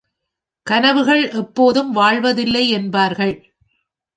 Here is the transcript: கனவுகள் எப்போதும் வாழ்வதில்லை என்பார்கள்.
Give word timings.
கனவுகள் 0.67 1.29
எப்போதும் 1.31 1.91
வாழ்வதில்லை 1.91 2.69
என்பார்கள். 2.69 3.35